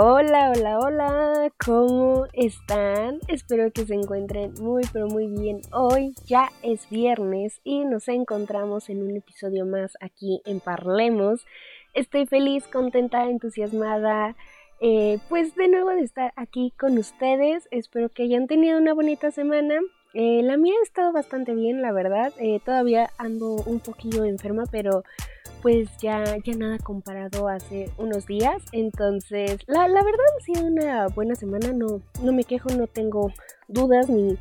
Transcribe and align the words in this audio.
Hola, 0.00 0.52
hola, 0.54 0.78
hola, 0.78 1.52
¿cómo 1.58 2.26
están? 2.32 3.18
Espero 3.26 3.72
que 3.72 3.84
se 3.84 3.94
encuentren 3.94 4.54
muy, 4.60 4.84
pero 4.92 5.08
muy 5.08 5.26
bien. 5.26 5.60
Hoy 5.72 6.14
ya 6.24 6.50
es 6.62 6.88
viernes 6.88 7.60
y 7.64 7.84
nos 7.84 8.06
encontramos 8.06 8.90
en 8.90 9.02
un 9.02 9.16
episodio 9.16 9.66
más 9.66 9.98
aquí 10.00 10.40
en 10.44 10.60
Parlemos. 10.60 11.44
Estoy 11.94 12.26
feliz, 12.26 12.68
contenta, 12.68 13.28
entusiasmada, 13.28 14.36
eh, 14.80 15.18
pues 15.28 15.56
de 15.56 15.66
nuevo 15.66 15.90
de 15.90 16.02
estar 16.02 16.32
aquí 16.36 16.72
con 16.78 16.96
ustedes. 16.96 17.66
Espero 17.72 18.08
que 18.08 18.22
hayan 18.22 18.46
tenido 18.46 18.78
una 18.78 18.94
bonita 18.94 19.32
semana. 19.32 19.80
Eh, 20.14 20.42
la 20.42 20.56
mía 20.56 20.74
ha 20.80 20.82
estado 20.82 21.12
bastante 21.12 21.54
bien, 21.54 21.82
la 21.82 21.92
verdad. 21.92 22.32
Eh, 22.38 22.60
todavía 22.64 23.10
ando 23.18 23.56
un 23.66 23.80
poquillo 23.80 24.24
enferma, 24.24 24.64
pero 24.70 25.04
pues 25.62 25.88
ya, 25.98 26.24
ya 26.44 26.54
nada 26.54 26.78
comparado 26.78 27.48
hace 27.48 27.90
unos 27.98 28.26
días. 28.26 28.62
Entonces, 28.72 29.58
la, 29.66 29.88
la 29.88 30.02
verdad 30.02 30.26
ha 30.38 30.44
sido 30.44 30.66
una 30.66 31.08
buena 31.08 31.34
semana, 31.34 31.72
no, 31.72 32.00
no 32.22 32.32
me 32.32 32.44
quejo, 32.44 32.70
no 32.70 32.86
tengo 32.86 33.32
dudas 33.66 34.08
ni 34.08 34.38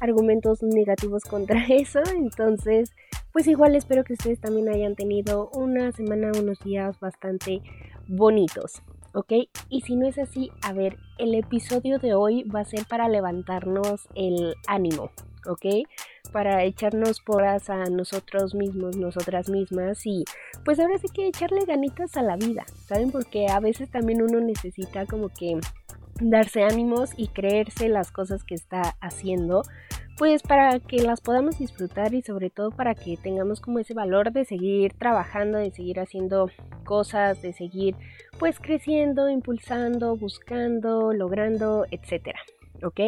argumentos 0.00 0.62
negativos 0.62 1.24
contra 1.24 1.64
eso. 1.68 2.00
Entonces, 2.14 2.92
pues 3.32 3.46
igual 3.46 3.76
espero 3.76 4.04
que 4.04 4.14
ustedes 4.14 4.40
también 4.40 4.68
hayan 4.68 4.94
tenido 4.94 5.50
una 5.54 5.92
semana, 5.92 6.30
unos 6.38 6.58
días 6.60 6.98
bastante 7.00 7.62
bonitos. 8.08 8.82
¿Ok? 9.16 9.32
Y 9.70 9.80
si 9.80 9.96
no 9.96 10.06
es 10.06 10.18
así, 10.18 10.50
a 10.62 10.74
ver, 10.74 10.98
el 11.16 11.34
episodio 11.34 11.98
de 11.98 12.14
hoy 12.14 12.44
va 12.44 12.60
a 12.60 12.64
ser 12.64 12.84
para 12.84 13.08
levantarnos 13.08 14.06
el 14.14 14.54
ánimo, 14.66 15.10
¿ok? 15.46 15.88
Para 16.32 16.62
echarnos 16.64 17.20
poras 17.22 17.70
a 17.70 17.86
nosotros 17.86 18.54
mismos, 18.54 18.96
nosotras 18.98 19.48
mismas 19.48 20.04
y 20.04 20.24
pues 20.66 20.78
ahora 20.78 20.98
sí 20.98 21.08
que 21.08 21.28
echarle 21.28 21.64
ganitas 21.64 22.18
a 22.18 22.22
la 22.22 22.36
vida, 22.36 22.66
¿saben? 22.86 23.10
Porque 23.10 23.48
a 23.48 23.58
veces 23.58 23.90
también 23.90 24.20
uno 24.20 24.38
necesita 24.40 25.06
como 25.06 25.30
que 25.30 25.58
darse 26.20 26.64
ánimos 26.64 27.10
y 27.16 27.28
creerse 27.28 27.88
las 27.88 28.12
cosas 28.12 28.44
que 28.44 28.54
está 28.54 28.96
haciendo 29.00 29.62
pues 30.16 30.42
para 30.42 30.78
que 30.80 31.02
las 31.02 31.20
podamos 31.20 31.58
disfrutar 31.58 32.14
y 32.14 32.22
sobre 32.22 32.48
todo 32.48 32.70
para 32.70 32.94
que 32.94 33.16
tengamos 33.16 33.60
como 33.60 33.78
ese 33.78 33.92
valor 33.92 34.32
de 34.32 34.44
seguir 34.44 34.94
trabajando, 34.94 35.58
de 35.58 35.70
seguir 35.70 36.00
haciendo 36.00 36.50
cosas, 36.84 37.42
de 37.42 37.52
seguir 37.52 37.94
pues 38.38 38.58
creciendo, 38.58 39.28
impulsando, 39.28 40.16
buscando, 40.16 41.12
logrando, 41.12 41.84
etcétera. 41.90 42.40
¿Ok? 42.82 43.00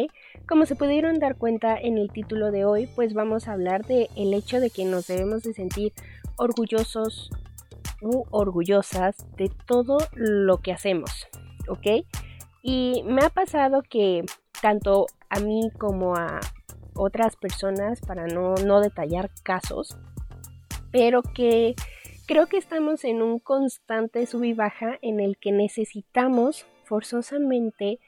Como 0.47 0.65
se 0.65 0.75
pudieron 0.75 1.19
dar 1.19 1.37
cuenta 1.37 1.77
en 1.79 1.97
el 1.97 2.11
título 2.11 2.51
de 2.51 2.65
hoy, 2.65 2.87
pues 2.95 3.13
vamos 3.13 3.47
a 3.47 3.53
hablar 3.53 3.85
de 3.85 4.09
el 4.15 4.33
hecho 4.33 4.59
de 4.59 4.71
que 4.71 4.85
nos 4.85 5.07
debemos 5.07 5.43
de 5.43 5.53
sentir 5.53 5.93
orgullosos 6.37 7.29
u 8.01 8.23
orgullosas 8.31 9.15
de 9.37 9.51
todo 9.67 9.97
lo 10.13 10.57
que 10.57 10.71
hacemos, 10.71 11.27
¿ok? 11.67 12.05
Y 12.63 13.03
me 13.05 13.23
ha 13.23 13.29
pasado 13.29 13.83
que 13.83 14.23
tanto 14.61 15.05
a 15.29 15.39
mí 15.39 15.69
como 15.77 16.15
a 16.15 16.39
otras 16.99 17.35
personas, 17.37 18.01
para 18.01 18.27
no, 18.27 18.55
no 18.55 18.81
detallar 18.81 19.29
casos, 19.43 19.97
pero 20.91 21.21
que 21.21 21.75
creo 22.27 22.47
que 22.47 22.57
estamos 22.57 23.05
en 23.05 23.21
un 23.21 23.39
constante 23.39 24.25
sub 24.25 24.43
y 24.43 24.53
baja 24.53 24.99
en 25.01 25.19
el 25.19 25.37
que 25.37 25.51
necesitamos 25.51 26.65
forzosamente 26.83 27.99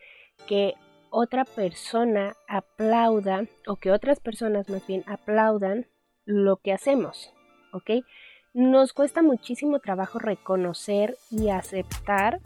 que 0.48 0.74
otra 1.10 1.46
persona 1.46 2.36
aplauda 2.48 3.46
o 3.68 3.78
que 3.78 3.92
otras 3.92 4.20
personas 4.20 4.70
más 4.70 4.86
bien 4.86 5.04
aplaudan 5.08 5.88
lo 6.26 6.58
que 6.58 6.74
hacemos, 6.74 7.32
¿ok? 7.74 8.06
Nos 8.54 8.94
cuesta 8.94 9.22
muchísimo 9.22 9.80
trabajo 9.80 10.20
reconocer 10.20 11.18
y 11.30 11.50
aceptar 11.50 12.42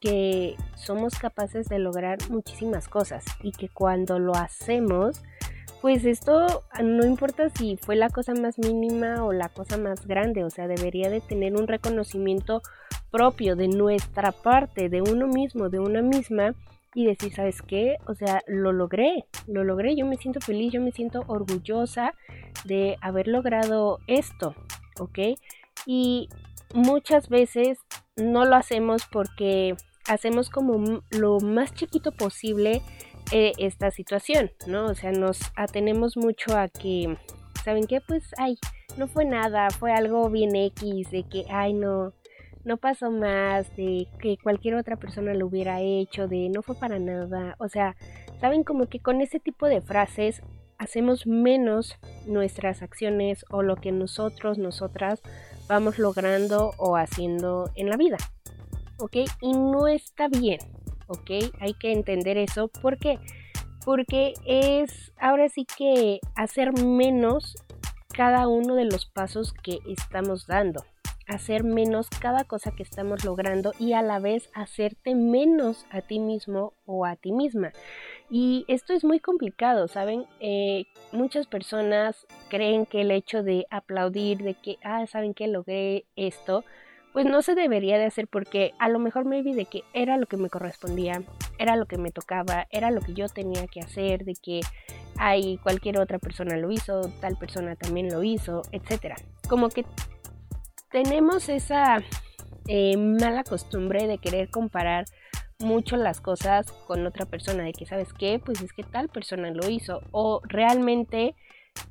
que 0.00 0.56
somos 0.76 1.18
capaces 1.18 1.68
de 1.68 1.78
lograr 1.78 2.18
muchísimas 2.30 2.88
cosas 2.88 3.24
y 3.42 3.52
que 3.52 3.68
cuando 3.68 4.18
lo 4.18 4.34
hacemos 4.34 5.22
pues 5.80 6.04
esto 6.04 6.64
ah, 6.72 6.82
no 6.82 7.04
importa 7.04 7.50
si 7.50 7.76
fue 7.76 7.96
la 7.96 8.10
cosa 8.10 8.34
más 8.34 8.58
mínima 8.58 9.24
o 9.24 9.32
la 9.32 9.48
cosa 9.48 9.76
más 9.76 10.06
grande, 10.06 10.44
o 10.44 10.50
sea, 10.50 10.66
debería 10.66 11.10
de 11.10 11.20
tener 11.20 11.54
un 11.54 11.68
reconocimiento 11.68 12.62
propio 13.10 13.56
de 13.56 13.68
nuestra 13.68 14.32
parte, 14.32 14.88
de 14.88 15.02
uno 15.02 15.26
mismo, 15.26 15.68
de 15.68 15.78
una 15.78 16.02
misma 16.02 16.54
y 16.94 17.06
decir, 17.06 17.32
¿sabes 17.32 17.62
qué? 17.62 17.96
O 18.06 18.14
sea, 18.14 18.42
lo 18.46 18.72
logré, 18.72 19.26
lo 19.46 19.62
logré, 19.62 19.94
yo 19.94 20.06
me 20.06 20.16
siento 20.16 20.40
feliz, 20.40 20.72
yo 20.72 20.80
me 20.80 20.92
siento 20.92 21.22
orgullosa 21.26 22.14
de 22.64 22.96
haber 23.00 23.28
logrado 23.28 24.00
esto, 24.06 24.54
¿ok? 24.98 25.18
Y 25.86 26.28
muchas 26.74 27.28
veces 27.28 27.78
no 28.16 28.44
lo 28.44 28.56
hacemos 28.56 29.02
porque 29.10 29.76
hacemos 30.08 30.50
como 30.50 31.02
lo 31.10 31.38
más 31.40 31.74
chiquito 31.74 32.12
posible 32.12 32.82
eh, 33.32 33.52
esta 33.58 33.90
situación, 33.90 34.50
¿no? 34.66 34.86
O 34.86 34.94
sea, 34.94 35.12
nos 35.12 35.40
atenemos 35.56 36.16
mucho 36.16 36.56
a 36.56 36.68
que, 36.68 37.16
¿saben 37.64 37.86
qué? 37.86 38.00
Pues, 38.00 38.24
ay, 38.38 38.58
no 38.96 39.06
fue 39.06 39.24
nada, 39.24 39.70
fue 39.70 39.92
algo 39.92 40.28
bien 40.30 40.56
X, 40.56 41.10
de 41.10 41.24
que, 41.24 41.44
ay, 41.50 41.72
no, 41.74 42.12
no 42.64 42.76
pasó 42.76 43.10
más, 43.10 43.74
de 43.76 44.08
que 44.20 44.36
cualquier 44.42 44.74
otra 44.74 44.96
persona 44.96 45.34
lo 45.34 45.46
hubiera 45.46 45.80
hecho, 45.80 46.28
de 46.28 46.48
no 46.48 46.62
fue 46.62 46.74
para 46.74 46.98
nada. 46.98 47.56
O 47.58 47.68
sea, 47.68 47.96
saben 48.40 48.64
como 48.64 48.86
que 48.86 49.00
con 49.00 49.20
ese 49.20 49.40
tipo 49.40 49.66
de 49.66 49.80
frases 49.80 50.42
hacemos 50.78 51.26
menos 51.26 51.96
nuestras 52.26 52.82
acciones 52.82 53.44
o 53.50 53.62
lo 53.62 53.76
que 53.76 53.92
nosotros, 53.92 54.58
nosotras 54.58 55.20
vamos 55.68 55.98
logrando 55.98 56.72
o 56.78 56.96
haciendo 56.96 57.70
en 57.74 57.90
la 57.90 57.96
vida. 57.96 58.16
¿Ok? 58.98 59.16
Y 59.40 59.52
no 59.52 59.86
está 59.86 60.28
bien. 60.28 60.58
¿Ok? 61.08 61.30
Hay 61.60 61.74
que 61.74 61.92
entender 61.92 62.36
eso. 62.38 62.68
¿Por 62.68 62.98
qué? 62.98 63.18
Porque 63.84 64.34
es 64.46 65.12
ahora 65.18 65.48
sí 65.48 65.64
que 65.64 66.20
hacer 66.36 66.72
menos 66.72 67.56
cada 68.14 68.48
uno 68.48 68.74
de 68.74 68.84
los 68.84 69.06
pasos 69.06 69.52
que 69.52 69.78
estamos 69.86 70.46
dando. 70.46 70.84
Hacer 71.26 71.62
menos 71.62 72.08
cada 72.08 72.44
cosa 72.44 72.70
que 72.70 72.82
estamos 72.82 73.24
logrando 73.24 73.72
y 73.78 73.92
a 73.92 74.02
la 74.02 74.18
vez 74.18 74.48
hacerte 74.54 75.14
menos 75.14 75.86
a 75.90 76.00
ti 76.00 76.18
mismo 76.18 76.72
o 76.86 77.04
a 77.04 77.16
ti 77.16 77.32
misma. 77.32 77.72
Y 78.30 78.64
esto 78.66 78.92
es 78.92 79.04
muy 79.04 79.20
complicado, 79.20 79.88
¿saben? 79.88 80.24
Eh, 80.40 80.86
muchas 81.12 81.46
personas 81.46 82.26
creen 82.48 82.86
que 82.86 83.02
el 83.02 83.10
hecho 83.10 83.42
de 83.42 83.66
aplaudir, 83.70 84.38
de 84.38 84.54
que, 84.54 84.78
ah, 84.82 85.06
¿saben 85.06 85.34
que 85.34 85.48
logré 85.48 86.06
esto? 86.16 86.64
Pues 87.12 87.26
no 87.26 87.42
se 87.42 87.54
debería 87.54 87.98
de 87.98 88.06
hacer 88.06 88.28
porque 88.28 88.74
a 88.78 88.88
lo 88.88 88.98
mejor 88.98 89.24
me 89.24 89.42
vi 89.42 89.54
de 89.54 89.64
que 89.64 89.82
era 89.92 90.16
lo 90.16 90.26
que 90.26 90.36
me 90.36 90.50
correspondía, 90.50 91.22
era 91.58 91.76
lo 91.76 91.86
que 91.86 91.98
me 91.98 92.10
tocaba, 92.10 92.66
era 92.70 92.90
lo 92.90 93.00
que 93.00 93.14
yo 93.14 93.28
tenía 93.28 93.66
que 93.66 93.80
hacer, 93.80 94.24
de 94.24 94.34
que 94.34 94.60
hay 95.18 95.58
cualquier 95.58 95.98
otra 95.98 96.18
persona 96.18 96.56
lo 96.56 96.70
hizo, 96.70 97.00
tal 97.20 97.36
persona 97.36 97.76
también 97.76 98.08
lo 98.08 98.22
hizo, 98.22 98.62
etcétera. 98.72 99.16
Como 99.48 99.68
que 99.68 99.84
tenemos 100.90 101.48
esa 101.48 102.02
eh, 102.66 102.96
mala 102.96 103.44
costumbre 103.44 104.06
de 104.06 104.18
querer 104.18 104.50
comparar 104.50 105.06
mucho 105.58 105.96
las 105.96 106.20
cosas 106.20 106.70
con 106.86 107.04
otra 107.04 107.26
persona, 107.26 107.64
de 107.64 107.72
que 107.72 107.86
sabes 107.86 108.12
qué, 108.12 108.40
pues 108.44 108.62
es 108.62 108.72
que 108.72 108.84
tal 108.84 109.08
persona 109.08 109.50
lo 109.50 109.68
hizo, 109.68 110.02
o 110.12 110.40
realmente 110.44 111.34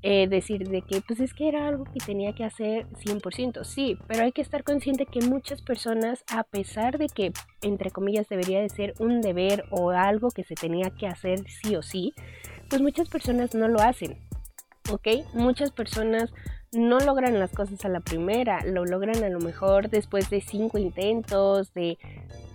eh, 0.03 0.27
decir 0.27 0.67
de 0.67 0.81
que 0.81 1.01
pues 1.01 1.19
es 1.19 1.33
que 1.33 1.47
era 1.47 1.67
algo 1.67 1.85
que 1.85 1.99
tenía 2.05 2.33
que 2.33 2.43
hacer 2.43 2.87
100%, 3.03 3.63
sí, 3.63 3.97
pero 4.07 4.23
hay 4.23 4.31
que 4.31 4.41
estar 4.41 4.63
consciente 4.63 5.05
que 5.05 5.21
muchas 5.21 5.61
personas, 5.61 6.23
a 6.31 6.43
pesar 6.43 6.97
de 6.97 7.07
que, 7.07 7.31
entre 7.61 7.91
comillas, 7.91 8.29
debería 8.29 8.61
de 8.61 8.69
ser 8.69 8.93
un 8.99 9.21
deber 9.21 9.65
o 9.71 9.91
algo 9.91 10.29
que 10.31 10.43
se 10.43 10.55
tenía 10.55 10.91
que 10.91 11.07
hacer 11.07 11.43
sí 11.49 11.75
o 11.75 11.81
sí, 11.81 12.13
pues 12.69 12.81
muchas 12.81 13.09
personas 13.09 13.55
no 13.55 13.67
lo 13.67 13.81
hacen, 13.81 14.17
¿ok? 14.91 15.07
Muchas 15.33 15.71
personas 15.71 16.31
no 16.71 16.99
logran 16.99 17.39
las 17.39 17.51
cosas 17.51 17.83
a 17.85 17.89
la 17.89 18.01
primera, 18.01 18.63
lo 18.65 18.85
logran 18.85 19.23
a 19.23 19.29
lo 19.29 19.39
mejor 19.39 19.89
después 19.89 20.29
de 20.29 20.41
cinco 20.41 20.77
intentos, 20.77 21.73
de 21.73 21.97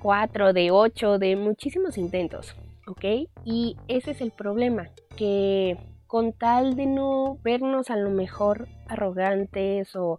cuatro, 0.01 0.53
de 0.53 0.71
ocho, 0.71 1.19
de 1.19 1.37
muchísimos 1.37 1.97
intentos, 1.97 2.55
¿ok? 2.87 3.29
Y 3.45 3.77
ese 3.89 4.11
es 4.11 4.21
el 4.21 4.31
problema, 4.31 4.91
que 5.17 5.77
con 6.13 6.35
tal 6.35 6.77
de 6.77 6.85
no 6.85 7.39
vernos 7.43 7.89
a 7.89 7.97
lo 7.97 8.11
mejor 8.11 8.69
arrogantes 8.87 9.97
o 9.97 10.19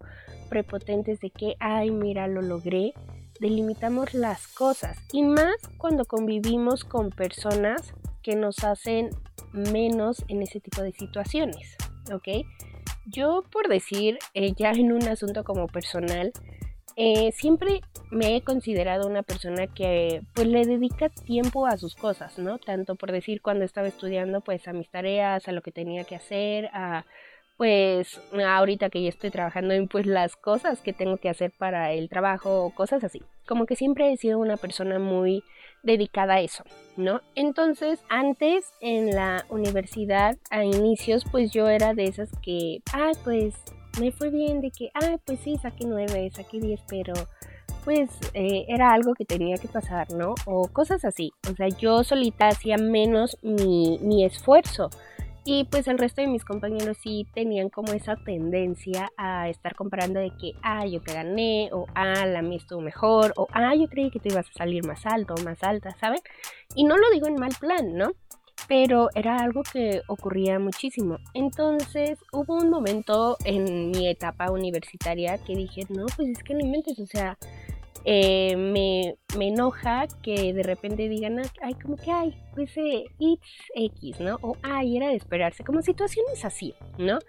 prepotentes 0.49 1.19
de 1.19 1.29
que, 1.29 1.53
ay, 1.59 1.91
mira, 1.91 2.27
lo 2.27 2.41
logré, 2.41 2.95
delimitamos 3.39 4.15
las 4.15 4.47
cosas. 4.47 4.97
Y 5.11 5.21
más 5.21 5.53
cuando 5.77 6.05
convivimos 6.05 6.83
con 6.83 7.11
personas 7.11 7.93
que 8.23 8.35
nos 8.35 8.63
hacen 8.63 9.11
menos 9.51 10.25
en 10.29 10.41
ese 10.41 10.59
tipo 10.59 10.81
de 10.81 10.93
situaciones, 10.93 11.77
¿ok? 12.11 12.43
Yo 13.05 13.43
por 13.51 13.67
decir, 13.67 14.17
eh, 14.33 14.51
ya 14.57 14.71
en 14.71 14.93
un 14.93 15.07
asunto 15.07 15.43
como 15.43 15.67
personal, 15.67 16.31
eh, 16.95 17.31
siempre 17.31 17.81
me 18.11 18.35
he 18.35 18.41
considerado 18.41 19.07
una 19.07 19.23
persona 19.23 19.67
que 19.67 20.21
pues 20.33 20.47
le 20.47 20.65
dedica 20.65 21.09
tiempo 21.09 21.65
a 21.65 21.77
sus 21.77 21.95
cosas, 21.95 22.37
¿no? 22.37 22.59
Tanto 22.59 22.95
por 22.95 23.11
decir 23.11 23.41
cuando 23.41 23.65
estaba 23.65 23.87
estudiando 23.87 24.41
pues 24.41 24.67
a 24.67 24.73
mis 24.73 24.89
tareas, 24.89 25.47
a 25.47 25.51
lo 25.51 25.61
que 25.61 25.71
tenía 25.71 26.03
que 26.03 26.15
hacer, 26.15 26.69
a 26.73 27.05
pues 27.57 28.19
ahorita 28.33 28.89
que 28.89 29.03
ya 29.03 29.09
estoy 29.09 29.29
trabajando 29.29 29.73
en 29.73 29.87
pues 29.87 30.05
las 30.05 30.35
cosas 30.35 30.81
que 30.81 30.93
tengo 30.93 31.17
que 31.17 31.29
hacer 31.29 31.51
para 31.57 31.93
el 31.93 32.09
trabajo, 32.09 32.71
cosas 32.75 33.03
así. 33.03 33.21
Como 33.47 33.65
que 33.65 33.75
siempre 33.75 34.11
he 34.11 34.17
sido 34.17 34.39
una 34.39 34.57
persona 34.57 34.99
muy 34.99 35.43
dedicada 35.83 36.35
a 36.35 36.41
eso, 36.41 36.63
¿no? 36.97 37.21
Entonces, 37.35 37.99
antes 38.09 38.65
en 38.81 39.11
la 39.11 39.45
universidad, 39.49 40.37
a 40.49 40.63
inicios, 40.63 41.25
pues 41.29 41.51
yo 41.51 41.67
era 41.67 41.93
de 41.93 42.05
esas 42.05 42.29
que, 42.41 42.79
ay, 42.91 43.13
pues 43.23 43.53
me 43.99 44.11
fue 44.11 44.29
bien, 44.29 44.61
de 44.61 44.71
que, 44.71 44.89
ay, 44.93 45.17
pues 45.25 45.39
sí, 45.39 45.57
saqué 45.57 45.85
nueve, 45.85 46.31
saqué 46.33 46.59
diez, 46.59 46.81
pero 46.87 47.13
pues 47.83 48.09
eh, 48.33 48.65
era 48.67 48.93
algo 48.93 49.13
que 49.13 49.25
tenía 49.25 49.57
que 49.57 49.67
pasar, 49.67 50.09
¿no? 50.11 50.35
O 50.45 50.67
cosas 50.69 51.03
así. 51.05 51.31
O 51.51 51.55
sea, 51.55 51.67
yo 51.67 52.03
solita 52.03 52.47
hacía 52.47 52.77
menos 52.77 53.37
mi, 53.41 53.99
mi 54.01 54.23
esfuerzo. 54.23 54.89
Y 55.45 55.65
pues 55.65 55.89
el 55.89 55.97
resto 55.97 56.21
de 56.21 56.27
mis 56.27 56.45
compañeros 56.45 56.97
sí 57.03 57.27
tenían 57.33 57.69
como 57.69 57.91
esa 57.91 58.15
tendencia 58.15 59.11
a 59.17 59.49
estar 59.49 59.75
comparando 59.75 60.21
de 60.21 60.31
que, 60.39 60.53
ah, 60.63 60.85
yo 60.85 61.01
te 61.01 61.13
gané, 61.13 61.69
o 61.73 61.85
ah, 61.95 62.25
la 62.25 62.41
mía 62.41 62.57
estuvo 62.57 62.79
mejor, 62.79 63.33
o 63.35 63.47
ah, 63.51 63.75
yo 63.75 63.87
creí 63.89 64.09
que 64.09 64.19
tú 64.19 64.29
ibas 64.29 64.47
a 64.49 64.53
salir 64.53 64.85
más 64.85 65.05
alto 65.05 65.35
o 65.35 65.43
más 65.43 65.61
alta, 65.61 65.91
¿saben? 65.99 66.21
Y 66.75 66.85
no 66.85 66.97
lo 66.97 67.09
digo 67.11 67.27
en 67.27 67.35
mal 67.35 67.51
plan, 67.59 67.93
¿no? 67.93 68.13
Pero 68.67 69.09
era 69.13 69.37
algo 69.37 69.63
que 69.63 70.01
ocurría 70.07 70.59
muchísimo. 70.59 71.17
Entonces 71.33 72.17
hubo 72.31 72.55
un 72.55 72.69
momento 72.69 73.37
en 73.43 73.91
mi 73.91 74.07
etapa 74.07 74.51
universitaria 74.51 75.37
que 75.37 75.55
dije, 75.55 75.85
no, 75.89 76.05
pues 76.15 76.29
es 76.29 76.43
que 76.43 76.53
no 76.53 76.61
inventes, 76.61 76.99
o 76.99 77.05
sea, 77.05 77.37
eh, 78.05 78.55
me, 78.57 79.15
me, 79.37 79.47
enoja 79.47 80.07
que 80.21 80.53
de 80.53 80.63
repente 80.63 81.07
digan, 81.07 81.41
ay, 81.61 81.73
como 81.75 81.95
que, 81.95 82.11
ay, 82.11 82.35
pues 82.53 82.75
eh, 82.75 83.05
it's 83.17 83.47
X, 83.75 84.19
¿no? 84.19 84.37
O, 84.41 84.57
ay, 84.61 84.97
era 84.97 85.07
de 85.07 85.15
esperarse, 85.15 85.63
como 85.63 85.81
situaciones 85.81 86.43
así, 86.43 86.73
¿no? 86.97 87.19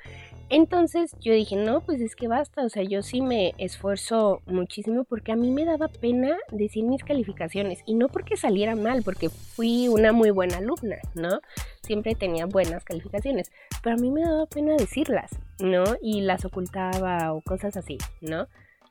Entonces 0.55 1.17
yo 1.21 1.33
dije, 1.33 1.57
no, 1.57 1.81
pues 1.81 2.01
es 2.01 2.15
que 2.15 2.29
basta, 2.29 2.65
o 2.65 2.69
sea, 2.69 2.85
yo 2.85 3.03
sí 3.03 3.21
me 3.21 3.55
esfuerzo 3.59 4.41
muchísimo 4.47 5.03
porque 5.03 5.33
a 5.33 5.37
mí 5.37 5.51
me 5.51 5.65
daba 5.65 5.89
pena 5.89 6.37
decir 6.53 6.85
mis 6.85 7.03
calificaciones 7.03 7.81
y 7.87 7.95
no 7.95 8.07
porque 8.07 8.37
saliera 8.37 8.77
mal, 8.77 9.03
porque 9.03 9.31
fui 9.31 9.89
una 9.89 10.13
muy 10.13 10.31
buena 10.31 10.59
alumna, 10.59 10.99
¿no? 11.15 11.41
Siempre 11.83 12.15
tenía 12.15 12.47
buenas 12.47 12.85
calificaciones, 12.85 13.51
pero 13.83 13.97
a 13.97 13.99
mí 13.99 14.13
me 14.13 14.23
daba 14.23 14.47
pena 14.47 14.77
decirlas, 14.77 15.33
¿no? 15.59 15.83
Y 16.01 16.21
las 16.21 16.45
ocultaba 16.45 17.33
o 17.33 17.41
cosas 17.41 17.77
así, 17.77 17.99
¿no? 18.21 18.47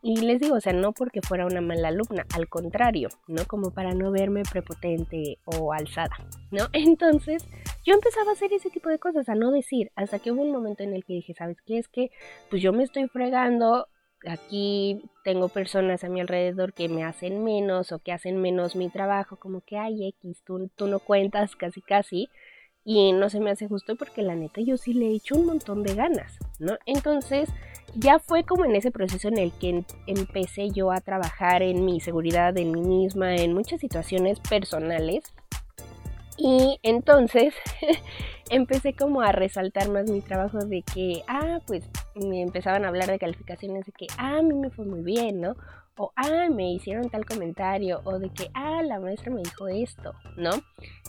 Y 0.05 0.17
les 0.17 0.41
digo, 0.41 0.57
o 0.57 0.59
sea, 0.59 0.73
no 0.73 0.91
porque 0.91 1.21
fuera 1.21 1.45
una 1.45 1.61
mala 1.61 1.87
alumna, 1.87 2.25
al 2.35 2.49
contrario, 2.49 3.07
¿no? 3.27 3.45
Como 3.47 3.71
para 3.71 3.93
no 3.93 4.11
verme 4.11 4.43
prepotente 4.43 5.39
o 5.45 5.71
alzada, 5.71 6.17
¿no? 6.51 6.67
Entonces, 6.73 7.47
yo 7.85 7.93
empezaba 7.93 8.31
a 8.31 8.33
hacer 8.33 8.51
ese 8.51 8.69
tipo 8.69 8.89
de 8.89 8.99
cosas, 8.99 9.29
a 9.29 9.35
no 9.35 9.49
decir, 9.51 9.91
hasta 9.95 10.19
que 10.19 10.33
hubo 10.33 10.41
un 10.41 10.51
momento 10.51 10.83
en 10.83 10.93
el 10.93 11.05
que 11.05 11.13
dije, 11.13 11.33
¿sabes 11.33 11.55
qué? 11.65 11.77
Es 11.77 11.87
que, 11.87 12.11
pues 12.49 12.61
yo 12.61 12.73
me 12.73 12.83
estoy 12.83 13.07
fregando, 13.07 13.87
aquí 14.27 15.01
tengo 15.23 15.47
personas 15.47 16.03
a 16.03 16.09
mi 16.09 16.19
alrededor 16.19 16.73
que 16.73 16.89
me 16.89 17.05
hacen 17.05 17.41
menos 17.41 17.93
o 17.93 17.99
que 17.99 18.11
hacen 18.11 18.41
menos 18.41 18.75
mi 18.75 18.89
trabajo, 18.89 19.37
como 19.37 19.61
que, 19.61 19.77
ay, 19.77 20.05
X, 20.19 20.43
tú, 20.43 20.69
tú 20.75 20.87
no 20.87 20.99
cuentas 20.99 21.55
casi 21.55 21.81
casi, 21.81 22.27
y 22.85 23.13
no 23.13 23.29
se 23.29 23.39
me 23.39 23.51
hace 23.51 23.67
justo 23.67 23.95
porque 23.95 24.21
la 24.21 24.35
neta 24.35 24.61
yo 24.61 24.77
sí 24.77 24.93
le 24.93 25.07
he 25.07 25.15
hecho 25.15 25.35
un 25.35 25.45
montón 25.45 25.83
de 25.83 25.95
ganas, 25.95 26.37
¿no? 26.59 26.77
Entonces 26.85 27.49
ya 27.95 28.19
fue 28.19 28.43
como 28.43 28.65
en 28.65 28.75
ese 28.75 28.91
proceso 28.91 29.27
en 29.27 29.37
el 29.37 29.51
que 29.51 29.85
empecé 30.07 30.71
yo 30.71 30.91
a 30.91 31.01
trabajar 31.01 31.61
en 31.61 31.85
mi 31.85 31.99
seguridad, 31.99 32.57
en 32.57 32.71
mí 32.71 32.81
misma, 32.81 33.35
en 33.35 33.53
muchas 33.53 33.79
situaciones 33.79 34.39
personales. 34.39 35.33
Y 36.37 36.79
entonces 36.81 37.53
empecé 38.49 38.93
como 38.93 39.21
a 39.21 39.31
resaltar 39.31 39.89
más 39.89 40.09
mi 40.09 40.21
trabajo 40.21 40.65
de 40.65 40.81
que, 40.81 41.21
ah, 41.27 41.59
pues 41.67 41.87
me 42.15 42.41
empezaban 42.41 42.85
a 42.85 42.87
hablar 42.87 43.09
de 43.09 43.19
calificaciones 43.19 43.85
de 43.85 43.91
que, 43.91 44.07
ah, 44.17 44.37
a 44.37 44.41
mí 44.41 44.55
me 44.55 44.71
fue 44.71 44.85
muy 44.85 45.01
bien, 45.01 45.41
¿no? 45.41 45.55
O, 45.95 46.11
ah, 46.15 46.47
me 46.49 46.73
hicieron 46.73 47.11
tal 47.11 47.23
comentario, 47.23 48.01
o 48.03 48.17
de 48.17 48.29
que, 48.29 48.49
ah, 48.55 48.81
la 48.83 48.99
maestra 48.99 49.31
me 49.31 49.43
dijo 49.43 49.67
esto, 49.67 50.13
¿no? 50.37 50.49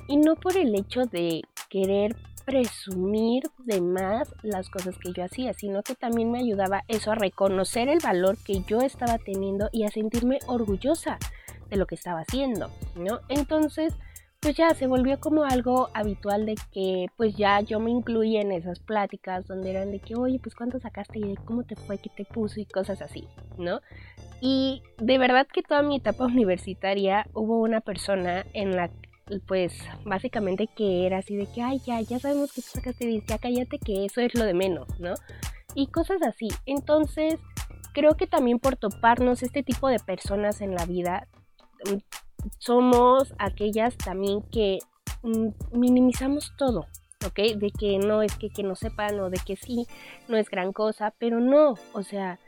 Y 0.08 0.18
no 0.18 0.36
por 0.36 0.58
el 0.58 0.74
hecho 0.74 1.06
de 1.06 1.42
querer 1.74 2.14
presumir 2.44 3.42
de 3.58 3.80
más 3.80 4.32
las 4.42 4.70
cosas 4.70 4.96
que 4.96 5.12
yo 5.12 5.24
hacía, 5.24 5.54
sino 5.54 5.82
que 5.82 5.96
también 5.96 6.30
me 6.30 6.38
ayudaba 6.38 6.84
eso 6.86 7.10
a 7.10 7.16
reconocer 7.16 7.88
el 7.88 7.98
valor 7.98 8.36
que 8.44 8.62
yo 8.68 8.80
estaba 8.80 9.18
teniendo 9.18 9.68
y 9.72 9.82
a 9.82 9.90
sentirme 9.90 10.38
orgullosa 10.46 11.18
de 11.70 11.76
lo 11.76 11.86
que 11.86 11.96
estaba 11.96 12.20
haciendo, 12.20 12.70
¿no? 12.94 13.18
Entonces, 13.28 13.92
pues 14.38 14.56
ya 14.56 14.72
se 14.74 14.86
volvió 14.86 15.18
como 15.18 15.42
algo 15.42 15.88
habitual 15.94 16.46
de 16.46 16.54
que 16.70 17.06
pues 17.16 17.34
ya 17.34 17.60
yo 17.60 17.80
me 17.80 17.90
incluía 17.90 18.42
en 18.42 18.52
esas 18.52 18.78
pláticas 18.78 19.48
donde 19.48 19.70
eran 19.70 19.90
de 19.90 19.98
que, 19.98 20.14
oye, 20.14 20.38
pues 20.38 20.54
cuánto 20.54 20.78
sacaste 20.78 21.18
y 21.18 21.34
cómo 21.44 21.64
te 21.64 21.74
fue, 21.74 21.98
qué 21.98 22.10
te 22.14 22.24
puso 22.24 22.60
y 22.60 22.66
cosas 22.66 23.02
así, 23.02 23.26
¿no? 23.58 23.80
Y 24.40 24.82
de 24.98 25.18
verdad 25.18 25.48
que 25.52 25.62
toda 25.62 25.82
mi 25.82 25.96
etapa 25.96 26.24
universitaria 26.26 27.26
hubo 27.34 27.58
una 27.58 27.80
persona 27.80 28.44
en 28.52 28.76
la 28.76 28.90
pues 29.46 29.72
básicamente 30.04 30.66
que 30.66 31.06
era 31.06 31.18
así 31.18 31.36
de 31.36 31.46
que, 31.46 31.62
ay, 31.62 31.80
ya, 31.86 32.00
ya 32.00 32.18
sabemos 32.18 32.52
que 32.52 32.62
tú 32.62 32.68
sacaste 32.72 33.06
10, 33.06 33.24
ya 33.26 33.38
cállate 33.38 33.78
que 33.78 34.04
eso 34.04 34.20
es 34.20 34.34
lo 34.34 34.44
de 34.44 34.54
menos, 34.54 34.88
¿no? 35.00 35.14
Y 35.74 35.88
cosas 35.88 36.22
así. 36.22 36.48
Entonces, 36.66 37.38
creo 37.92 38.16
que 38.16 38.26
también 38.26 38.58
por 38.58 38.76
toparnos 38.76 39.42
este 39.42 39.62
tipo 39.62 39.88
de 39.88 39.98
personas 39.98 40.60
en 40.60 40.74
la 40.74 40.84
vida, 40.84 41.26
mm, 41.86 41.98
somos 42.58 43.34
aquellas 43.38 43.96
también 43.96 44.42
que 44.50 44.78
mm, 45.22 45.48
minimizamos 45.72 46.52
todo, 46.56 46.86
¿ok? 47.26 47.56
De 47.56 47.70
que 47.70 47.98
no 47.98 48.22
es 48.22 48.36
que, 48.36 48.50
que 48.50 48.62
no 48.62 48.74
sepan 48.74 49.18
o 49.20 49.30
de 49.30 49.38
que 49.38 49.56
sí, 49.56 49.86
no 50.28 50.36
es 50.36 50.50
gran 50.50 50.72
cosa, 50.72 51.14
pero 51.18 51.40
no, 51.40 51.74
o 51.92 52.02
sea, 52.02 52.38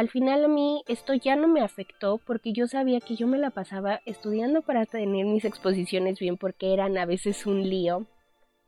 al 0.00 0.08
final 0.08 0.46
a 0.46 0.48
mí 0.48 0.82
esto 0.88 1.12
ya 1.12 1.36
no 1.36 1.46
me 1.46 1.60
afectó 1.60 2.16
porque 2.16 2.54
yo 2.54 2.66
sabía 2.66 3.00
que 3.00 3.16
yo 3.16 3.26
me 3.26 3.36
la 3.36 3.50
pasaba 3.50 4.00
estudiando 4.06 4.62
para 4.62 4.86
tener 4.86 5.26
mis 5.26 5.44
exposiciones 5.44 6.18
bien 6.18 6.38
porque 6.38 6.72
eran 6.72 6.96
a 6.96 7.04
veces 7.04 7.44
un 7.44 7.68
lío 7.68 8.06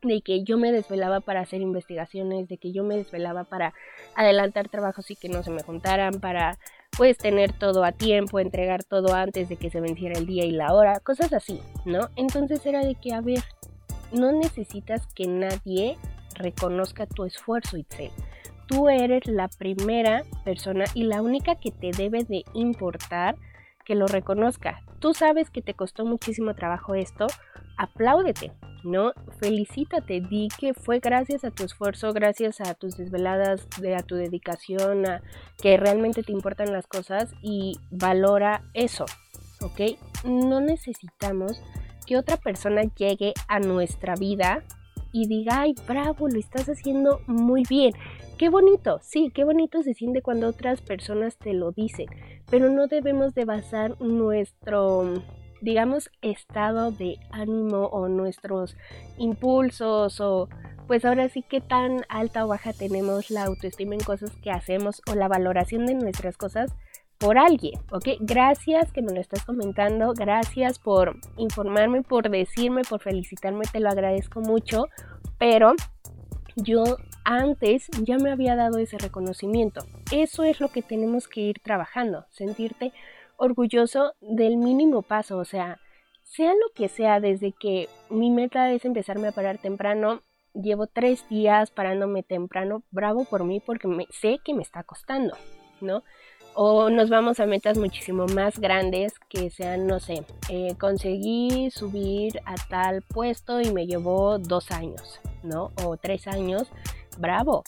de 0.03 0.21
que 0.21 0.43
yo 0.43 0.59
me 0.59 0.71
desvelaba 0.71 1.21
para 1.21 1.41
hacer 1.41 1.61
investigaciones, 1.61 2.47
de 2.49 2.59
que 2.59 2.71
yo 2.71 2.83
me 2.83 2.97
desvelaba 2.97 3.45
para 3.45 3.73
adelantar 4.13 4.69
trabajos 4.69 5.09
y 5.09 5.15
que 5.15 5.27
no 5.27 5.41
se 5.41 5.49
me 5.49 5.63
juntaran, 5.63 6.19
para 6.19 6.59
pues 6.95 7.17
tener 7.17 7.51
todo 7.51 7.83
a 7.83 7.93
tiempo, 7.93 8.39
entregar 8.39 8.83
todo 8.83 9.15
antes 9.15 9.49
de 9.49 9.55
que 9.55 9.71
se 9.71 9.81
venciera 9.81 10.19
el 10.19 10.27
día 10.27 10.45
y 10.45 10.51
la 10.51 10.71
hora, 10.75 10.99
cosas 10.99 11.33
así, 11.33 11.59
¿no? 11.83 12.09
Entonces 12.15 12.63
era 12.63 12.85
de 12.85 12.93
que, 12.93 13.11
a 13.11 13.21
ver, 13.21 13.41
no 14.11 14.31
necesitas 14.31 15.07
que 15.15 15.25
nadie 15.25 15.97
reconozca 16.35 17.07
tu 17.07 17.25
esfuerzo, 17.25 17.75
Itzel 17.77 18.11
tú 18.67 18.89
eres 18.89 19.25
la 19.27 19.47
primera 19.47 20.23
persona 20.43 20.85
y 20.93 21.03
la 21.03 21.21
única 21.21 21.55
que 21.55 21.71
te 21.71 21.91
debe 21.91 22.23
de 22.23 22.43
importar 22.53 23.35
que 23.85 23.95
lo 23.95 24.07
reconozca. 24.07 24.81
Tú 24.99 25.13
sabes 25.13 25.49
que 25.49 25.61
te 25.61 25.73
costó 25.73 26.05
muchísimo 26.05 26.55
trabajo 26.55 26.95
esto, 26.95 27.27
apláudete, 27.77 28.51
¿no? 28.83 29.13
Felicítate, 29.39 30.21
di 30.21 30.47
que 30.57 30.73
fue 30.73 30.99
gracias 30.99 31.43
a 31.43 31.51
tu 31.51 31.63
esfuerzo, 31.63 32.13
gracias 32.13 32.61
a 32.61 32.73
tus 32.73 32.97
desveladas, 32.97 33.67
de, 33.79 33.95
a 33.95 34.03
tu 34.03 34.15
dedicación, 34.15 35.05
a 35.05 35.21
que 35.61 35.77
realmente 35.77 36.23
te 36.23 36.31
importan 36.31 36.71
las 36.71 36.87
cosas 36.87 37.33
y 37.41 37.79
valora 37.91 38.63
eso, 38.73 39.05
¿ok? 39.61 39.97
No 40.23 40.61
necesitamos 40.61 41.61
que 42.05 42.17
otra 42.17 42.37
persona 42.37 42.83
llegue 42.95 43.33
a 43.47 43.59
nuestra 43.59 44.15
vida 44.15 44.63
y 45.11 45.27
diga, 45.27 45.61
ay, 45.61 45.75
bravo, 45.87 46.27
lo 46.27 46.39
estás 46.39 46.67
haciendo 46.67 47.21
muy 47.27 47.63
bien. 47.69 47.93
Qué 48.37 48.49
bonito, 48.49 48.99
sí, 49.01 49.31
qué 49.33 49.43
bonito 49.43 49.83
se 49.83 49.93
siente 49.93 50.21
cuando 50.21 50.47
otras 50.47 50.81
personas 50.81 51.37
te 51.37 51.53
lo 51.53 51.71
dicen, 51.71 52.07
pero 52.49 52.69
no 52.69 52.87
debemos 52.87 53.35
de 53.35 53.45
basar 53.45 53.99
nuestro, 54.01 55.13
digamos, 55.61 56.09
estado 56.21 56.91
de 56.91 57.17
ánimo 57.31 57.85
o 57.85 58.07
nuestros 58.07 58.75
impulsos 59.17 60.19
o 60.19 60.49
pues 60.87 61.05
ahora 61.05 61.29
sí 61.29 61.43
que 61.43 61.61
tan 61.61 62.03
alta 62.09 62.43
o 62.43 62.47
baja 62.47 62.73
tenemos 62.73 63.29
la 63.29 63.43
autoestima 63.43 63.93
en 63.93 64.01
cosas 64.01 64.31
que 64.43 64.51
hacemos 64.51 65.01
o 65.09 65.15
la 65.15 65.27
valoración 65.27 65.85
de 65.85 65.93
nuestras 65.93 66.35
cosas 66.35 66.73
por 67.19 67.37
alguien, 67.37 67.79
¿ok? 67.91 68.17
Gracias 68.19 68.91
que 68.91 69.01
me 69.01 69.13
lo 69.13 69.21
estás 69.21 69.45
comentando, 69.45 70.13
gracias 70.13 70.79
por 70.79 71.17
informarme, 71.37 72.01
por 72.01 72.29
decirme, 72.29 72.81
por 72.81 72.99
felicitarme, 72.99 73.63
te 73.71 73.79
lo 73.79 73.89
agradezco 73.89 74.41
mucho, 74.41 74.87
pero 75.37 75.73
yo 76.55 76.83
antes 77.23 77.87
ya 78.01 78.17
me 78.17 78.31
había 78.31 78.55
dado 78.55 78.77
ese 78.77 78.97
reconocimiento. 78.97 79.85
Eso 80.11 80.43
es 80.43 80.59
lo 80.59 80.69
que 80.69 80.81
tenemos 80.81 81.27
que 81.27 81.41
ir 81.41 81.59
trabajando, 81.59 82.25
sentirte 82.29 82.91
orgulloso 83.37 84.13
del 84.21 84.57
mínimo 84.57 85.01
paso, 85.01 85.37
o 85.37 85.45
sea, 85.45 85.79
sea 86.23 86.53
lo 86.53 86.73
que 86.73 86.89
sea, 86.89 87.19
desde 87.19 87.51
que 87.51 87.89
mi 88.09 88.31
meta 88.31 88.71
es 88.71 88.85
empezarme 88.85 89.27
a 89.27 89.31
parar 89.31 89.57
temprano, 89.57 90.21
llevo 90.53 90.87
tres 90.87 91.27
días 91.29 91.71
parándome 91.71 92.23
temprano, 92.23 92.83
bravo 92.91 93.25
por 93.25 93.43
mí 93.43 93.59
porque 93.59 93.87
me, 93.87 94.07
sé 94.11 94.39
que 94.43 94.53
me 94.53 94.61
está 94.61 94.83
costando, 94.83 95.35
¿no? 95.81 96.03
O 96.55 96.89
nos 96.89 97.09
vamos 97.09 97.39
a 97.39 97.45
metas 97.45 97.77
muchísimo 97.77 98.27
más 98.27 98.59
grandes 98.59 99.13
que 99.29 99.49
sean, 99.49 99.87
no 99.87 99.99
sé, 99.99 100.23
eh, 100.49 100.75
conseguí 100.79 101.71
subir 101.71 102.39
a 102.45 102.55
tal 102.69 103.01
puesto 103.01 103.59
y 103.59 103.71
me 103.71 103.87
llevó 103.87 104.37
dos 104.37 104.71
años, 104.71 105.19
¿no? 105.41 105.71
O 105.83 105.97
tres 105.97 106.27
años 106.27 106.67
bravo. 107.17 107.63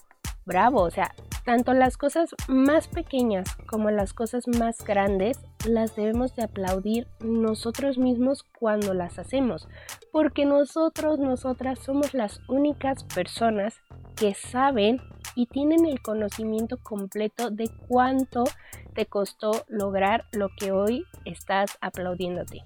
bravo, 0.46 0.82
o 0.82 0.92
sea, 0.92 1.12
tanto 1.44 1.74
las 1.74 1.98
cosas 1.98 2.36
más 2.48 2.88
pequeñas 2.88 3.48
como 3.68 3.90
las 3.90 4.14
cosas 4.14 4.48
más 4.48 4.84
grandes 4.84 5.40
las 5.68 5.96
debemos 5.96 6.36
de 6.36 6.44
aplaudir 6.44 7.08
nosotros 7.20 7.98
mismos 7.98 8.44
cuando 8.60 8.94
las 8.94 9.18
hacemos, 9.18 9.68
porque 10.12 10.46
nosotros, 10.46 11.20
nosotras 11.20 11.80
somos 11.80 12.14
las 12.14 12.42
únicas 12.48 13.04
personas 13.04 13.82
que 14.16 14.34
saben 14.34 15.02
y 15.36 15.48
tienen 15.48 15.86
el 15.86 16.02
conocimiento 16.02 16.78
completo 16.78 17.52
de 17.52 17.70
cuánto 17.88 18.46
te 18.94 19.06
costó 19.06 19.66
lograr 19.68 20.26
lo 20.32 20.50
que 20.58 20.72
hoy 20.72 21.06
estás 21.26 21.78
aplaudiéndote 21.82 22.64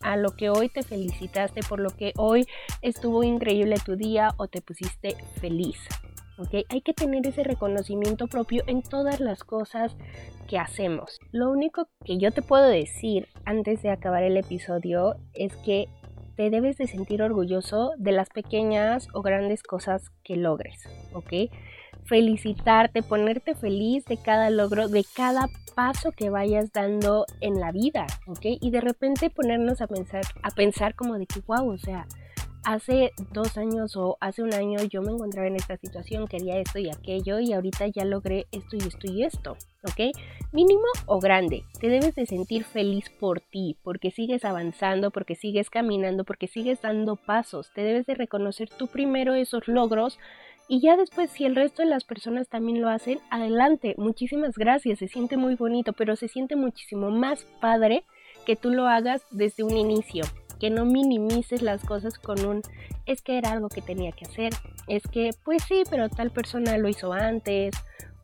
a 0.00 0.16
lo 0.16 0.30
que 0.34 0.50
hoy 0.50 0.68
te 0.68 0.82
felicitaste, 0.82 1.60
por 1.68 1.78
lo 1.78 1.90
que 1.90 2.12
hoy 2.16 2.46
estuvo 2.82 3.22
increíble 3.22 3.76
tu 3.84 3.94
día 3.94 4.34
o 4.36 4.48
te 4.48 4.60
pusiste 4.60 5.16
feliz. 5.40 5.78
¿ok? 6.38 6.64
Hay 6.68 6.80
que 6.80 6.94
tener 6.94 7.26
ese 7.26 7.44
reconocimiento 7.44 8.26
propio 8.26 8.62
en 8.66 8.82
todas 8.82 9.20
las 9.20 9.44
cosas 9.44 9.96
que 10.48 10.58
hacemos. 10.58 11.18
Lo 11.32 11.50
único 11.50 11.88
que 12.04 12.18
yo 12.18 12.30
te 12.32 12.42
puedo 12.42 12.66
decir 12.66 13.28
antes 13.44 13.82
de 13.82 13.90
acabar 13.90 14.22
el 14.22 14.36
episodio 14.36 15.16
es 15.34 15.54
que 15.56 15.88
te 16.36 16.50
debes 16.50 16.78
de 16.78 16.86
sentir 16.86 17.20
orgulloso 17.20 17.92
de 17.98 18.12
las 18.12 18.28
pequeñas 18.28 19.08
o 19.12 19.22
grandes 19.22 19.64
cosas 19.64 20.10
que 20.22 20.36
logres, 20.36 20.88
¿ok? 21.12 21.50
Felicitarte, 22.08 23.02
ponerte 23.02 23.54
feliz 23.54 24.04
de 24.06 24.16
cada 24.16 24.50
logro, 24.50 24.88
de 24.88 25.04
cada 25.14 25.48
paso 25.74 26.10
que 26.12 26.30
vayas 26.30 26.72
dando 26.72 27.26
en 27.40 27.60
la 27.60 27.70
vida, 27.70 28.06
¿ok? 28.26 28.46
Y 28.60 28.70
de 28.70 28.80
repente 28.80 29.30
ponernos 29.30 29.80
a 29.80 29.86
pensar, 29.86 30.22
a 30.42 30.50
pensar 30.50 30.94
como 30.94 31.18
de 31.18 31.26
que, 31.26 31.40
wow, 31.46 31.70
o 31.70 31.78
sea, 31.78 32.06
hace 32.64 33.12
dos 33.32 33.56
años 33.56 33.96
o 33.96 34.16
hace 34.20 34.42
un 34.42 34.52
año 34.52 34.78
yo 34.84 35.02
me 35.02 35.12
encontraba 35.12 35.48
en 35.48 35.56
esta 35.56 35.76
situación, 35.76 36.26
quería 36.26 36.58
esto 36.58 36.78
y 36.78 36.90
aquello 36.90 37.38
y 37.38 37.52
ahorita 37.52 37.86
ya 37.86 38.04
logré 38.04 38.46
esto 38.52 38.76
y 38.76 38.80
esto 38.80 39.10
y 39.10 39.24
esto, 39.24 39.56
¿ok? 39.84 40.14
Mínimo 40.52 40.84
o 41.06 41.18
grande, 41.18 41.64
te 41.80 41.88
debes 41.88 42.14
de 42.14 42.26
sentir 42.26 42.64
feliz 42.64 43.08
por 43.20 43.40
ti, 43.40 43.76
porque 43.82 44.10
sigues 44.10 44.44
avanzando, 44.44 45.10
porque 45.10 45.34
sigues 45.34 45.70
caminando, 45.70 46.24
porque 46.24 46.46
sigues 46.46 46.82
dando 46.82 47.16
pasos, 47.16 47.70
te 47.72 47.82
debes 47.82 48.06
de 48.06 48.14
reconocer 48.14 48.68
tú 48.68 48.86
primero 48.88 49.34
esos 49.34 49.66
logros 49.68 50.18
y 50.68 50.80
ya 50.80 50.96
después 50.96 51.30
si 51.30 51.44
el 51.44 51.56
resto 51.56 51.82
de 51.82 51.88
las 51.88 52.04
personas 52.04 52.48
también 52.48 52.80
lo 52.80 52.88
hacen, 52.88 53.20
adelante, 53.30 53.94
muchísimas 53.98 54.56
gracias, 54.56 54.98
se 54.98 55.08
siente 55.08 55.36
muy 55.36 55.54
bonito, 55.54 55.92
pero 55.92 56.14
se 56.14 56.28
siente 56.28 56.56
muchísimo 56.56 57.10
más 57.10 57.44
padre 57.60 58.04
que 58.46 58.56
tú 58.56 58.70
lo 58.70 58.86
hagas 58.86 59.22
desde 59.30 59.62
un 59.62 59.76
inicio 59.76 60.24
que 60.58 60.70
no 60.70 60.84
minimices 60.84 61.62
las 61.62 61.84
cosas 61.84 62.18
con 62.18 62.44
un 62.44 62.62
es 63.06 63.22
que 63.22 63.38
era 63.38 63.52
algo 63.52 63.68
que 63.68 63.80
tenía 63.80 64.12
que 64.12 64.26
hacer, 64.26 64.52
es 64.86 65.02
que 65.04 65.30
pues 65.44 65.62
sí, 65.64 65.84
pero 65.88 66.08
tal 66.08 66.30
persona 66.30 66.76
lo 66.78 66.88
hizo 66.88 67.12
antes 67.12 67.74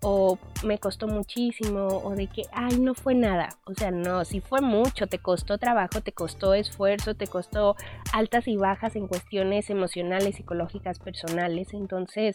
o 0.05 0.39
me 0.65 0.79
costó 0.79 1.09
muchísimo 1.09 1.87
o 1.87 2.11
de 2.15 2.27
que 2.27 2.43
ay 2.53 2.79
no 2.79 2.95
fue 2.95 3.15
nada, 3.15 3.49
o 3.65 3.75
sea, 3.75 3.91
no, 3.91 4.25
si 4.25 4.41
fue 4.41 4.61
mucho, 4.61 5.07
te 5.07 5.19
costó 5.19 5.57
trabajo, 5.57 6.03
te 6.03 6.13
costó 6.13 6.53
esfuerzo, 6.53 7.15
te 7.15 7.27
costó 7.27 7.75
altas 8.13 8.47
y 8.47 8.57
bajas 8.57 8.97
en 8.97 9.09
cuestiones 9.09 9.71
emocionales, 9.71 10.37
psicológicas, 10.37 10.99
personales, 10.99 11.73
entonces 11.73 12.35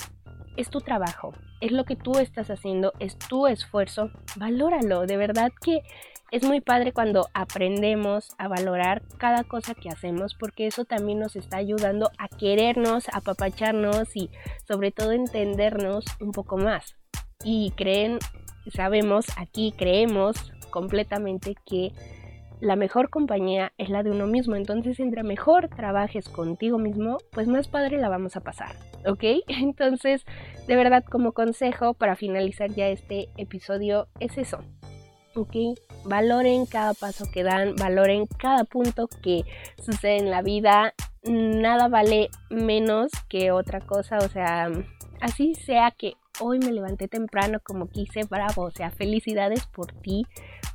es 0.57 0.69
tu 0.69 0.81
trabajo, 0.81 1.33
es 1.61 1.71
lo 1.71 1.85
que 1.85 1.95
tú 1.95 2.17
estás 2.17 2.49
haciendo, 2.49 2.91
es 2.99 3.17
tu 3.17 3.45
esfuerzo, 3.45 4.09
valóralo, 4.35 5.05
de 5.05 5.17
verdad 5.17 5.51
que 5.61 5.83
es 6.31 6.43
muy 6.43 6.61
padre 6.61 6.91
cuando 6.91 7.27
aprendemos 7.33 8.29
a 8.37 8.47
valorar 8.47 9.03
cada 9.17 9.43
cosa 9.43 9.73
que 9.75 9.89
hacemos 9.89 10.35
porque 10.35 10.67
eso 10.67 10.85
también 10.85 11.19
nos 11.19 11.35
está 11.35 11.57
ayudando 11.57 12.11
a 12.17 12.27
querernos, 12.27 13.09
a 13.09 13.17
apapacharnos 13.17 14.15
y 14.15 14.29
sobre 14.67 14.91
todo 14.91 15.11
entendernos 15.11 16.05
un 16.19 16.31
poco 16.31 16.57
más. 16.57 16.95
Y 17.43 17.71
creen, 17.71 18.19
sabemos, 18.73 19.25
aquí 19.37 19.73
creemos 19.77 20.51
completamente 20.69 21.55
que 21.65 21.93
la 22.59 22.75
mejor 22.75 23.09
compañía 23.09 23.71
es 23.77 23.89
la 23.89 24.03
de 24.03 24.11
uno 24.11 24.27
mismo. 24.27 24.55
Entonces, 24.55 24.99
entre 24.99 25.23
mejor 25.23 25.69
trabajes 25.69 26.27
contigo 26.27 26.77
mismo, 26.77 27.17
pues 27.31 27.47
más 27.47 27.69
padre 27.69 27.97
la 27.97 28.09
vamos 28.09 28.35
a 28.35 28.41
pasar. 28.41 28.75
¿Ok? 29.05 29.23
Entonces, 29.47 30.25
de 30.67 30.75
verdad, 30.75 31.03
como 31.05 31.31
consejo 31.31 31.93
para 31.93 32.15
finalizar 32.15 32.69
ya 32.71 32.87
este 32.87 33.29
episodio, 33.37 34.07
es 34.19 34.37
eso. 34.37 34.59
¿Ok? 35.35 35.55
Valoren 36.03 36.65
cada 36.65 36.93
paso 36.93 37.25
que 37.31 37.43
dan, 37.43 37.75
valoren 37.75 38.25
cada 38.25 38.65
punto 38.65 39.07
que 39.23 39.43
sucede 39.81 40.17
en 40.17 40.29
la 40.29 40.41
vida. 40.41 40.93
Nada 41.23 41.87
vale 41.87 42.29
menos 42.49 43.11
que 43.29 43.51
otra 43.51 43.79
cosa. 43.79 44.17
O 44.17 44.27
sea, 44.27 44.69
así 45.21 45.55
sea 45.55 45.91
que 45.91 46.15
hoy 46.39 46.59
me 46.59 46.71
levanté 46.71 47.07
temprano 47.07 47.59
como 47.63 47.89
quise, 47.89 48.23
bravo. 48.23 48.63
O 48.63 48.71
sea, 48.71 48.91
felicidades 48.91 49.65
por 49.67 49.91
ti, 49.91 50.25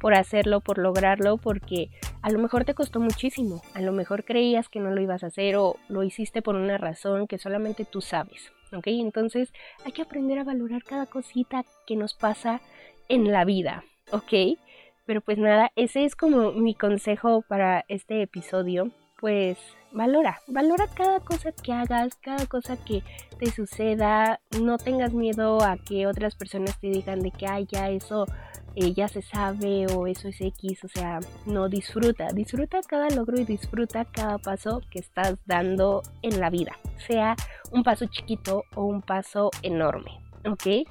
por 0.01 0.15
hacerlo, 0.15 0.61
por 0.61 0.79
lograrlo, 0.79 1.37
porque 1.37 1.91
a 2.23 2.31
lo 2.31 2.39
mejor 2.39 2.65
te 2.65 2.75
costó 2.75 3.01
muchísimo. 3.01 3.63
A 3.75 3.81
lo 3.81 3.93
mejor 3.93 4.25
creías 4.25 4.69
que 4.69 4.81
no 4.81 4.91
lo 4.91 5.01
ibas 5.01 5.25
a 5.25 5.29
hacer 5.29 5.57
o 5.57 5.77
lo 5.89 6.03
hiciste 6.03 6.43
por 6.43 6.57
una 6.57 6.79
razón 6.79 7.27
que 7.27 7.39
solamente 7.39 7.85
tú 7.85 8.01
sabes. 8.01 8.53
¿Ok? 8.73 8.87
Entonces 8.87 9.53
hay 9.85 9.93
que 9.93 10.03
aprender 10.03 10.39
a 10.39 10.45
valorar 10.45 10.83
cada 10.83 11.07
cosita 11.07 11.65
que 11.87 11.97
nos 11.97 12.15
pasa 12.15 12.61
en 13.09 13.31
la 13.31 13.45
vida. 13.45 13.85
¿Ok? 14.11 14.59
Pero 15.07 15.21
pues 15.21 15.39
nada, 15.39 15.71
ese 15.77 16.05
es 16.05 16.17
como 16.17 16.53
mi 16.53 16.75
consejo 16.75 17.43
para 17.43 17.85
este 17.89 18.23
episodio. 18.23 18.91
Pues 19.25 19.57
valora, 19.91 20.43
valora 20.49 20.87
cada 20.87 21.19
cosa 21.21 21.51
que 21.51 21.73
hagas, 21.73 22.15
cada 22.17 22.45
cosa 22.45 22.77
que 22.77 23.03
te 23.39 23.51
suceda. 23.51 24.39
No 24.61 24.77
tengas 24.77 25.15
miedo 25.15 25.65
a 25.65 25.79
que 25.79 26.07
otras 26.07 26.35
personas 26.35 26.79
te 26.79 26.89
digan 26.89 27.21
de 27.21 27.31
que, 27.31 27.47
ay, 27.47 27.67
ya 27.73 27.89
eso 27.89 28.27
eh, 28.77 28.93
ya 28.93 29.09
se 29.09 29.23
sabe 29.23 29.87
o 29.95 30.07
eso 30.07 30.29
es 30.29 30.39
X. 30.43 30.85
O 30.85 30.89
sea, 30.89 31.21
no 31.47 31.71
disfruta, 31.71 32.35
disfruta 32.35 32.81
cada 32.87 33.09
logro 33.09 33.41
y 33.41 33.47
disfruta 33.47 34.05
cada 34.05 34.37
paso 34.37 34.83
que 34.91 34.99
estás 34.99 35.37
dando 35.47 36.03
en 36.21 36.39
la 36.39 36.51
vida. 36.51 36.73
Sea 37.07 37.35
un 37.73 37.83
paso 37.83 38.05
chiquito 38.05 38.65
o 38.75 38.85
un 38.85 39.01
paso 39.01 39.51
enorme. 39.63 40.21
¿Ok? 40.47 40.87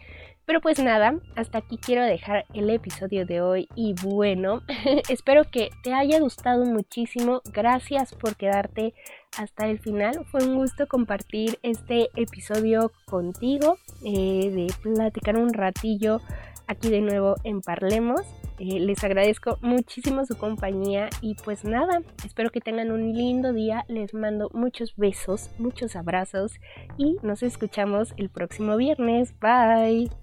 Pero 0.45 0.59
pues 0.59 0.79
nada, 0.79 1.19
hasta 1.35 1.59
aquí 1.59 1.77
quiero 1.77 2.03
dejar 2.03 2.45
el 2.53 2.69
episodio 2.69 3.25
de 3.25 3.41
hoy 3.41 3.69
y 3.75 3.93
bueno, 4.03 4.61
espero 5.09 5.43
que 5.49 5.69
te 5.83 5.93
haya 5.93 6.19
gustado 6.19 6.65
muchísimo. 6.65 7.41
Gracias 7.53 8.13
por 8.13 8.35
quedarte 8.35 8.93
hasta 9.37 9.67
el 9.67 9.79
final. 9.79 10.25
Fue 10.25 10.43
un 10.43 10.55
gusto 10.55 10.87
compartir 10.87 11.59
este 11.63 12.09
episodio 12.15 12.91
contigo, 13.05 13.77
eh, 14.05 14.51
de 14.51 14.73
platicar 14.81 15.37
un 15.37 15.53
ratillo 15.53 16.19
aquí 16.67 16.89
de 16.89 17.01
nuevo 17.01 17.35
en 17.43 17.61
Parlemos. 17.61 18.21
Eh, 18.59 18.79
les 18.79 19.03
agradezco 19.03 19.57
muchísimo 19.61 20.25
su 20.25 20.37
compañía 20.37 21.09
y 21.21 21.35
pues 21.35 21.63
nada, 21.63 22.01
espero 22.25 22.49
que 22.51 22.61
tengan 22.61 22.91
un 22.91 23.13
lindo 23.13 23.53
día. 23.53 23.85
Les 23.87 24.13
mando 24.13 24.49
muchos 24.53 24.95
besos, 24.95 25.49
muchos 25.57 25.95
abrazos 25.95 26.53
y 26.97 27.17
nos 27.23 27.43
escuchamos 27.43 28.13
el 28.17 28.29
próximo 28.29 28.77
viernes. 28.77 29.33
Bye. 29.39 30.22